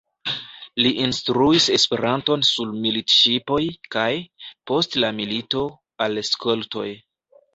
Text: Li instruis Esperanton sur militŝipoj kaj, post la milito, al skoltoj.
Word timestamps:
Li 0.83 0.91
instruis 1.01 1.67
Esperanton 1.75 2.45
sur 2.47 2.71
militŝipoj 2.85 3.61
kaj, 3.97 4.07
post 4.71 4.97
la 5.05 5.13
milito, 5.19 5.61
al 6.07 6.23
skoltoj. 6.33 6.89